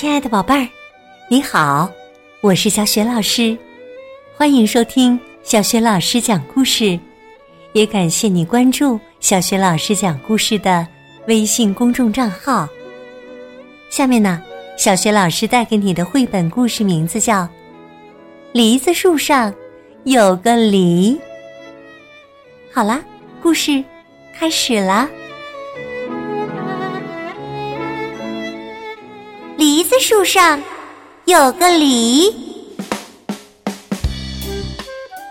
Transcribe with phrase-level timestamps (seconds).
[0.00, 0.66] 亲爱的宝贝儿，
[1.28, 1.86] 你好，
[2.40, 3.54] 我是小雪老师，
[4.34, 6.98] 欢迎收听小雪老师讲故事，
[7.74, 10.88] 也感谢你关注小雪老师讲故事的
[11.26, 12.66] 微信公众账号。
[13.90, 14.42] 下面呢，
[14.78, 17.42] 小雪老师带给你的绘本故事名字叫
[18.52, 19.54] 《梨子树上
[20.04, 21.14] 有个梨》。
[22.72, 23.04] 好啦，
[23.42, 23.84] 故事
[24.32, 25.06] 开始啦。
[30.00, 30.58] 树上
[31.26, 32.24] 有个梨，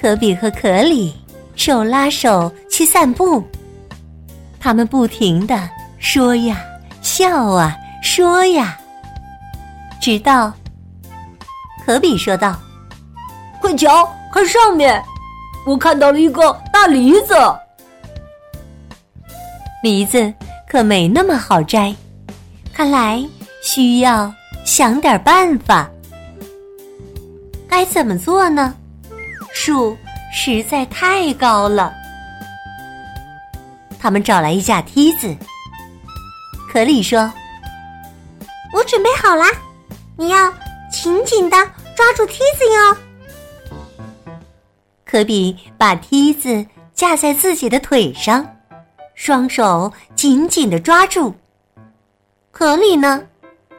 [0.00, 1.12] 可比和可里
[1.56, 3.42] 手拉手去散步，
[4.60, 6.62] 他们不停的说呀
[7.02, 8.78] 笑啊说呀，
[10.00, 10.52] 直到
[11.84, 12.56] 可比说道
[13.60, 15.02] ：“快瞧，看上面，
[15.66, 17.34] 我看到了一个大梨子。
[19.82, 20.32] 梨子
[20.68, 21.92] 可没那么好摘，
[22.72, 23.20] 看来。”
[23.64, 24.32] 需要
[24.64, 25.90] 想点办法，
[27.68, 28.74] 该怎么做呢？
[29.52, 29.96] 树
[30.32, 31.92] 实在太高了。
[34.00, 35.36] 他们找来一架梯子。
[36.72, 37.30] 可里说
[38.72, 39.46] ：“我准备好啦，
[40.16, 40.52] 你要
[40.90, 41.56] 紧紧的
[41.94, 42.96] 抓住梯子哟。”
[45.04, 48.46] 可比把梯子架在自己的腿上，
[49.14, 51.34] 双手紧紧的抓住。
[52.50, 53.22] 可里呢？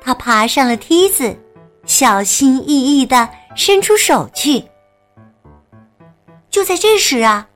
[0.00, 1.36] 他爬上了梯子，
[1.84, 4.64] 小心翼翼的伸出手去。
[6.50, 7.46] 就在这时啊，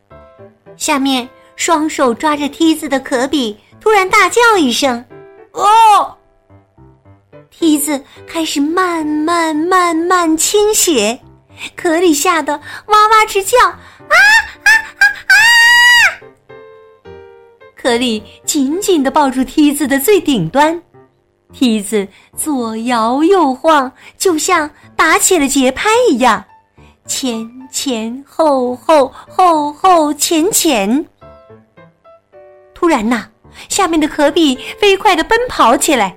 [0.77, 5.05] 下面双手抓着梯子的可比突然大叫一声
[5.53, 6.17] ：“哦！”
[7.51, 11.19] 梯子开始慢慢慢慢倾斜，
[11.77, 12.53] 可里吓得
[12.87, 13.75] 哇哇直叫：“啊
[14.65, 15.35] 啊啊啊！”
[17.77, 20.83] 可里紧紧的抱住梯子的最顶端。
[21.53, 22.07] 梯子
[22.37, 26.45] 左摇右晃，就像打起了节拍一样，
[27.07, 31.05] 前前后后，后后前前。
[32.75, 33.29] 突然呐，
[33.69, 36.17] 下面的壳壁飞快的奔跑起来，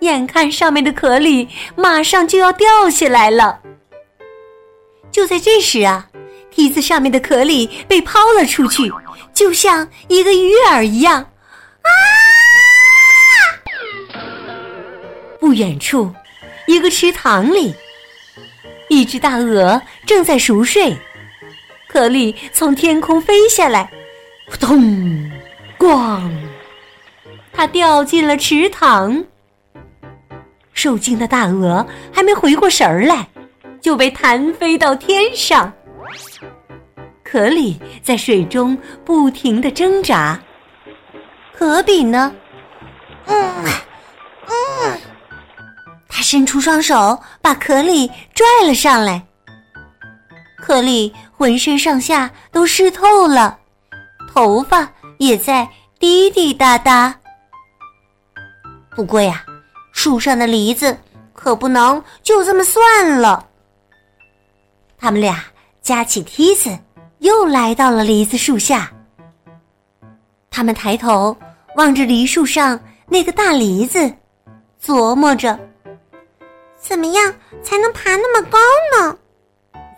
[0.00, 3.60] 眼看上面的壳里马上就要掉下来了。
[5.10, 6.08] 就在这时啊，
[6.50, 8.92] 梯子上面的壳里被抛了出去，
[9.32, 11.26] 就像一个鱼饵一样，
[15.42, 16.08] 不远处，
[16.68, 17.74] 一个池塘里，
[18.88, 20.96] 一只大鹅正在熟睡。
[21.88, 23.90] 可里从天空飞下来，
[24.48, 24.80] 扑通，
[25.76, 26.30] 咣，
[27.52, 29.24] 它掉进了池塘。
[30.74, 33.26] 受惊的大鹅还没回过神儿来，
[33.80, 35.72] 就被弹飞到天上。
[37.24, 40.40] 可里在水中不停的挣扎，
[41.52, 42.32] 可比呢？
[43.26, 43.71] 嗯，嗯。
[46.32, 49.22] 伸出双手，把可里拽了上来。
[50.56, 53.58] 可里浑身上下都湿透了，
[54.32, 57.14] 头发也在滴滴答答。
[58.96, 59.44] 不过呀，
[59.92, 60.96] 树上的梨子
[61.34, 63.46] 可不能就这么算了。
[64.96, 65.44] 他们俩
[65.82, 66.70] 架起梯子，
[67.18, 68.90] 又来到了梨子树下。
[70.50, 71.36] 他们抬头
[71.76, 74.10] 望着梨树上那个大梨子，
[74.82, 75.60] 琢磨着。
[76.82, 78.58] 怎么样才能爬那么高
[78.98, 79.16] 呢？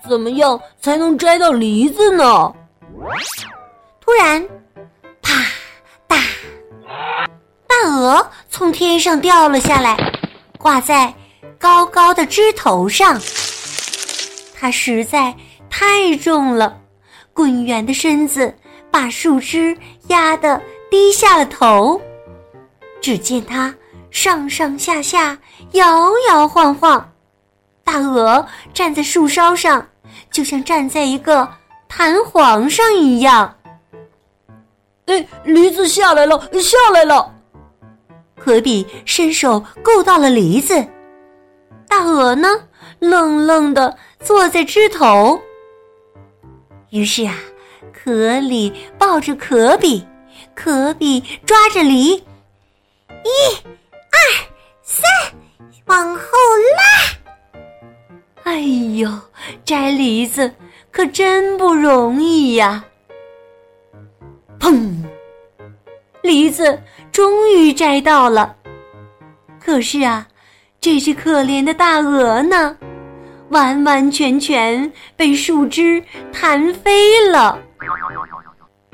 [0.06, 2.54] 怎么样才能摘到梨子呢？
[4.00, 4.46] 突然，
[5.22, 5.32] 啪
[6.06, 6.22] 嗒，
[7.66, 9.96] 大鹅从天上掉了下来，
[10.58, 11.12] 挂在
[11.58, 13.18] 高高的枝头上。
[14.54, 15.34] 它实在
[15.70, 16.78] 太重了，
[17.32, 18.54] 滚圆的身子
[18.90, 19.76] 把树枝
[20.08, 22.00] 压得低下了头。
[23.00, 23.74] 只见它。
[24.14, 25.36] 上上下下
[25.72, 27.12] 摇摇晃晃，
[27.82, 29.88] 大鹅站在树梢上，
[30.30, 31.46] 就像站在一个
[31.88, 33.56] 弹簧上一样。
[35.06, 37.34] 哎，梨子下来了，下来了！
[38.38, 40.86] 可比伸手够到了梨子，
[41.88, 42.48] 大鹅呢，
[43.00, 45.42] 愣愣的坐在枝头。
[46.90, 47.34] 于是啊，
[47.92, 50.06] 可里抱着可比，
[50.54, 53.74] 可比抓着梨，一。
[59.64, 60.52] 摘梨子
[60.90, 62.84] 可真不容易呀！
[64.60, 65.02] 砰，
[66.22, 66.80] 梨子
[67.10, 68.54] 终于摘到了。
[69.58, 70.26] 可是啊，
[70.80, 72.76] 这只可怜的大鹅呢，
[73.48, 77.58] 完完全全被树枝弹飞了。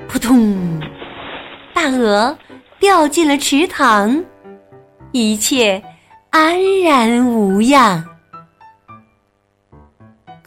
[0.07, 0.79] 扑通，
[1.73, 2.37] 大鹅
[2.79, 4.23] 掉进了池塘。
[5.11, 5.83] 一切
[6.29, 8.10] 安然无恙。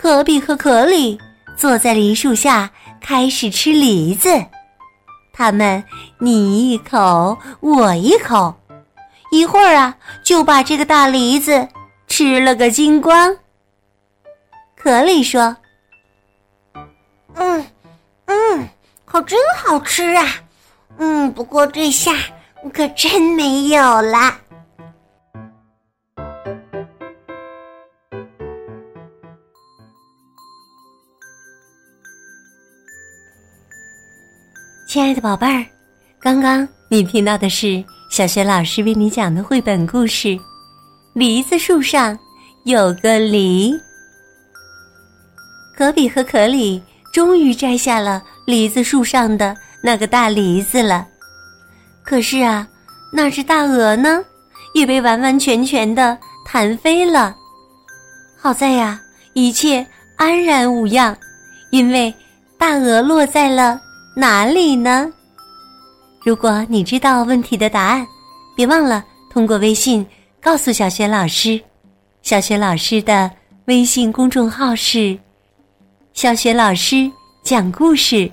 [0.05, 1.19] 可比和可里
[1.57, 2.71] 坐在梨树下，
[3.01, 4.29] 开始吃梨子。
[5.33, 5.83] 他们
[6.19, 8.55] 你一口我一口，
[9.31, 11.67] 一会儿啊，就把这个大梨子
[12.07, 13.35] 吃了个精光。
[14.77, 15.57] 可里说
[17.37, 17.67] ：“嗯
[18.27, 18.69] 嗯，
[19.07, 20.27] 可真好吃啊！
[20.99, 22.13] 嗯，不过这下
[22.75, 24.37] 可真没有了。”
[34.95, 35.67] 亲爱的宝贝儿，
[36.21, 40.29] 刚刚你听到的是小学老师为你讲的绘本故事
[41.15, 42.17] 《梨子树上
[42.63, 43.73] 有个梨》。
[45.77, 46.81] 可比和可里
[47.13, 51.05] 终于摘下了梨子树上的那个大梨子了，
[52.05, 52.65] 可是啊，
[53.13, 54.25] 那只大鹅呢，
[54.75, 56.17] 也被完完全全的
[56.47, 57.35] 弹飞了。
[58.39, 59.01] 好在呀，
[59.33, 61.17] 一切安然无恙，
[61.71, 62.15] 因为
[62.57, 63.81] 大鹅落在了。
[64.17, 65.13] 哪里呢？
[66.25, 68.07] 如果你知道问题的答案，
[68.57, 70.07] 别忘了通过微信
[70.41, 71.61] 告诉小雪老师。
[72.23, 73.29] 小雪老师的
[73.65, 75.19] 微信公众号是
[76.15, 77.11] “小雪老师
[77.43, 78.31] 讲故事”，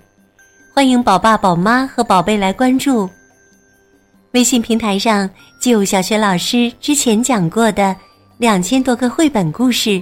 [0.71, 3.09] 欢迎宝爸宝妈和宝贝来关注。
[4.33, 5.27] 微信平台上
[5.59, 7.95] 就有小雪老师之前讲过的
[8.37, 9.99] 两千多个绘本故事，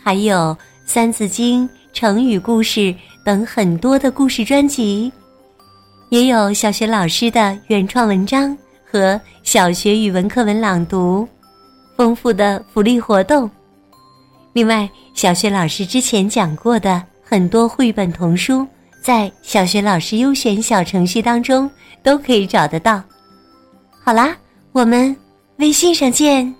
[0.00, 0.36] 还有
[0.86, 2.94] 《三字经》成语故事。
[3.28, 5.12] 等很多的故事专辑，
[6.08, 8.56] 也有小学老师的原创文章
[8.90, 11.28] 和小学语文课文朗读，
[11.94, 13.50] 丰富的福利活动。
[14.54, 18.66] 另外，小学老师之前讲过的很多绘本童书，
[19.02, 21.70] 在小学老师优选小程序当中
[22.02, 23.02] 都可以找得到。
[24.02, 24.34] 好啦，
[24.72, 25.14] 我们
[25.58, 26.54] 微信上见。